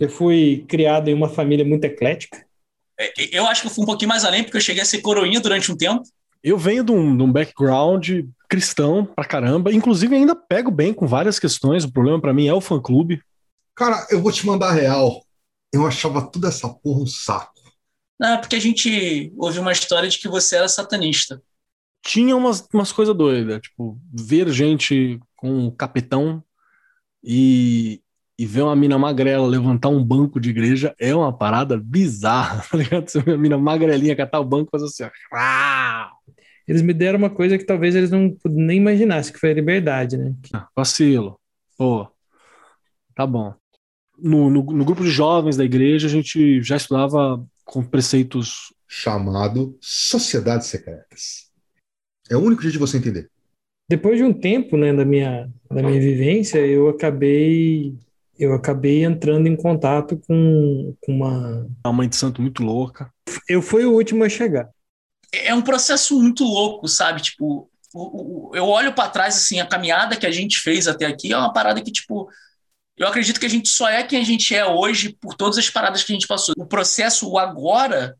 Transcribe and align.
Eu 0.00 0.08
fui 0.08 0.64
criado 0.68 1.08
em 1.08 1.14
uma 1.14 1.28
família 1.28 1.64
muito 1.64 1.84
eclética. 1.84 2.44
É, 2.98 3.12
eu 3.32 3.46
acho 3.46 3.62
que 3.62 3.68
eu 3.68 3.70
fui 3.70 3.82
um 3.82 3.86
pouquinho 3.86 4.08
mais 4.08 4.24
além, 4.24 4.42
porque 4.42 4.56
eu 4.56 4.60
cheguei 4.60 4.82
a 4.82 4.86
ser 4.86 5.00
coroinha 5.00 5.40
durante 5.40 5.70
um 5.70 5.76
tempo. 5.76 6.02
Eu 6.42 6.56
venho 6.56 6.84
de 6.84 6.92
um, 6.92 7.16
de 7.16 7.22
um 7.22 7.32
background 7.32 8.08
cristão 8.48 9.04
pra 9.04 9.24
caramba, 9.24 9.72
inclusive 9.72 10.14
ainda 10.14 10.34
pego 10.34 10.70
bem 10.70 10.94
com 10.94 11.06
várias 11.06 11.38
questões. 11.38 11.84
O 11.84 11.92
problema 11.92 12.20
para 12.20 12.32
mim 12.32 12.46
é 12.46 12.54
o 12.54 12.60
fã-clube. 12.60 13.20
Cara, 13.74 14.06
eu 14.10 14.20
vou 14.20 14.32
te 14.32 14.46
mandar 14.46 14.72
real. 14.72 15.24
Eu 15.72 15.86
achava 15.86 16.22
tudo 16.22 16.46
essa 16.46 16.68
porra 16.68 17.02
um 17.02 17.06
saco. 17.06 17.52
Não, 18.18 18.34
é 18.34 18.38
porque 18.38 18.56
a 18.56 18.60
gente 18.60 19.32
ouviu 19.36 19.62
uma 19.62 19.72
história 19.72 20.08
de 20.08 20.18
que 20.18 20.28
você 20.28 20.56
era 20.56 20.68
satanista. 20.68 21.40
Tinha 22.02 22.36
umas, 22.36 22.66
umas 22.72 22.90
coisas 22.90 23.14
doidas, 23.14 23.60
tipo, 23.60 24.00
ver 24.12 24.48
gente 24.50 25.20
com 25.36 25.66
um 25.66 25.70
capitão 25.70 26.42
e, 27.22 28.00
e 28.38 28.46
ver 28.46 28.62
uma 28.62 28.76
mina 28.76 28.96
magrela 28.96 29.46
levantar 29.46 29.88
um 29.88 30.02
banco 30.02 30.38
de 30.38 30.50
igreja 30.50 30.94
é 30.98 31.12
uma 31.12 31.36
parada 31.36 31.76
bizarra, 31.76 32.64
tá 32.70 32.76
ligado? 32.76 33.08
Você 33.08 33.20
vê 33.20 33.32
a 33.32 33.38
mina 33.38 33.58
magrelinha 33.58 34.14
catar 34.14 34.38
o 34.38 34.44
banco 34.44 34.68
e 34.68 34.78
fazer 34.78 34.84
assim, 34.84 35.04
ó. 35.32 36.18
Eles 36.66 36.82
me 36.82 36.94
deram 36.94 37.18
uma 37.18 37.30
coisa 37.30 37.58
que 37.58 37.64
talvez 37.64 37.96
eles 37.96 38.10
não 38.10 38.36
nem 38.44 38.76
imaginassem, 38.76 39.32
que 39.32 39.40
foi 39.40 39.50
a 39.50 39.54
liberdade, 39.54 40.16
né? 40.16 40.34
Ah, 40.52 40.68
vacilo. 40.76 41.40
Pô, 41.76 42.06
tá 43.14 43.26
bom. 43.26 43.54
No, 44.16 44.50
no, 44.50 44.62
no, 44.62 44.84
grupo 44.84 45.02
de 45.02 45.10
jovens 45.10 45.56
da 45.56 45.64
igreja, 45.64 46.06
a 46.06 46.10
gente 46.10 46.62
já 46.62 46.76
estudava 46.76 47.44
com 47.64 47.82
preceitos. 47.82 48.74
Chamado 48.86 49.76
Sociedades 49.80 50.66
Secretas. 50.66 51.50
É 52.30 52.36
o 52.36 52.40
único 52.40 52.62
jeito 52.62 52.74
de 52.74 52.78
você 52.78 52.98
entender. 52.98 53.30
Depois 53.88 54.18
de 54.18 54.24
um 54.24 54.32
tempo, 54.32 54.76
né, 54.76 54.92
da 54.92 55.04
minha, 55.04 55.50
da 55.70 55.82
minha 55.82 55.98
vivência, 55.98 56.58
eu 56.58 56.90
acabei 56.90 57.96
eu 58.38 58.54
acabei 58.54 59.04
entrando 59.04 59.46
em 59.46 59.56
contato 59.56 60.20
com, 60.26 60.94
com 61.00 61.12
uma. 61.12 61.66
Uma 61.84 61.92
mãe 61.92 62.08
de 62.08 62.16
santo 62.16 62.40
muito 62.40 62.62
louca. 62.62 63.12
Eu 63.48 63.60
fui 63.60 63.84
o 63.84 63.92
último 63.92 64.24
a 64.24 64.28
chegar 64.28 64.68
é 65.32 65.54
um 65.54 65.62
processo 65.62 66.18
muito 66.20 66.44
louco, 66.44 66.88
sabe? 66.88 67.20
Tipo, 67.20 67.70
eu 68.54 68.66
olho 68.66 68.92
para 68.94 69.10
trás, 69.10 69.36
assim, 69.36 69.60
a 69.60 69.66
caminhada 69.66 70.16
que 70.16 70.26
a 70.26 70.30
gente 70.30 70.58
fez 70.58 70.86
até 70.86 71.06
aqui 71.06 71.32
é 71.32 71.36
uma 71.36 71.52
parada 71.52 71.82
que, 71.82 71.92
tipo, 71.92 72.28
eu 72.96 73.06
acredito 73.06 73.38
que 73.38 73.46
a 73.46 73.50
gente 73.50 73.68
só 73.68 73.88
é 73.88 74.02
quem 74.02 74.20
a 74.20 74.24
gente 74.24 74.54
é 74.54 74.64
hoje 74.66 75.16
por 75.20 75.34
todas 75.34 75.58
as 75.58 75.70
paradas 75.70 76.02
que 76.02 76.12
a 76.12 76.14
gente 76.14 76.26
passou. 76.26 76.54
O 76.58 76.66
processo, 76.66 77.28
o 77.28 77.38
agora, 77.38 78.16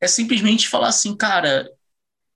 é 0.00 0.06
simplesmente 0.06 0.68
falar 0.68 0.88
assim, 0.88 1.16
cara, 1.16 1.68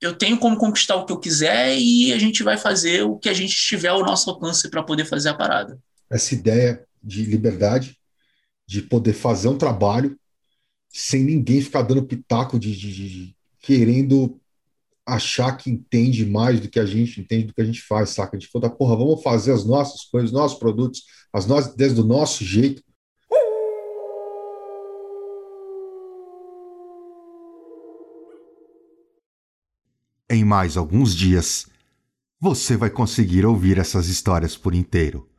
eu 0.00 0.14
tenho 0.14 0.38
como 0.38 0.56
conquistar 0.56 0.96
o 0.96 1.06
que 1.06 1.12
eu 1.12 1.18
quiser 1.20 1.76
e 1.76 2.12
a 2.12 2.18
gente 2.18 2.42
vai 2.42 2.58
fazer 2.58 3.02
o 3.02 3.18
que 3.18 3.28
a 3.28 3.34
gente 3.34 3.54
tiver 3.54 3.88
ao 3.88 4.04
nosso 4.04 4.28
alcance 4.30 4.68
para 4.68 4.82
poder 4.82 5.04
fazer 5.04 5.30
a 5.30 5.34
parada. 5.34 5.78
Essa 6.10 6.34
ideia 6.34 6.84
de 7.02 7.24
liberdade, 7.24 7.98
de 8.66 8.82
poder 8.82 9.12
fazer 9.12 9.48
um 9.48 9.58
trabalho 9.58 10.18
sem 10.88 11.24
ninguém 11.24 11.60
ficar 11.60 11.82
dando 11.82 12.04
pitaco 12.04 12.58
de, 12.58 12.76
de, 12.76 12.92
de 12.92 13.36
querendo 13.60 14.38
achar 15.06 15.56
que 15.56 15.70
entende 15.70 16.24
mais 16.24 16.60
do 16.60 16.68
que 16.68 16.78
a 16.78 16.86
gente 16.86 17.20
entende 17.20 17.46
do 17.46 17.54
que 17.54 17.60
a 17.60 17.64
gente 17.64 17.82
faz, 17.82 18.10
saca? 18.10 18.38
De 18.38 18.46
falar, 18.46 18.70
porra, 18.70 18.96
vamos 18.96 19.22
fazer 19.22 19.52
as 19.52 19.64
nossas 19.64 20.04
coisas, 20.04 20.30
os 20.30 20.36
nossos 20.36 20.58
produtos, 20.58 21.04
as 21.32 21.46
nossas 21.46 21.72
ideias 21.72 21.94
do 21.94 22.04
nosso 22.04 22.44
jeito. 22.44 22.82
Em 30.30 30.44
mais 30.44 30.76
alguns 30.76 31.14
dias, 31.14 31.66
você 32.40 32.76
vai 32.76 32.90
conseguir 32.90 33.44
ouvir 33.44 33.78
essas 33.78 34.08
histórias 34.08 34.56
por 34.56 34.74
inteiro. 34.74 35.31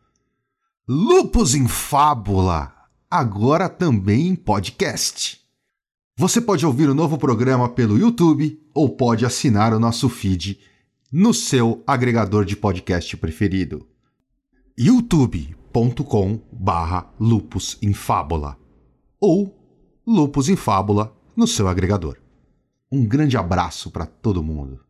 Lupus 0.86 1.56
em 1.56 1.66
Fábula, 1.66 2.76
agora 3.10 3.70
também 3.70 4.28
em 4.28 4.36
podcast. 4.36 5.40
Você 6.18 6.42
pode 6.42 6.66
ouvir 6.66 6.90
o 6.90 6.94
novo 6.94 7.18
programa 7.18 7.70
pelo 7.70 7.98
YouTube 7.98 8.62
ou 8.74 8.90
pode 8.90 9.26
assinar 9.26 9.74
o 9.74 9.80
nosso 9.80 10.10
feed 10.10 10.60
no 11.10 11.34
seu 11.34 11.82
agregador 11.88 12.44
de 12.44 12.58
podcast 12.58 13.16
preferido. 13.16 13.88
youtube.com 14.78 16.42
barra 16.52 17.10
lupus 17.18 17.78
em 17.82 17.94
fábula 17.94 18.60
ou 19.22 19.58
lupus 20.06 20.50
em 20.50 20.58
fábula 20.58 21.16
no 21.34 21.48
seu 21.48 21.70
agregador. 21.70 22.18
Um 22.92 23.06
grande 23.06 23.38
abraço 23.38 23.90
para 23.90 24.06
todo 24.06 24.44
mundo. 24.44 24.82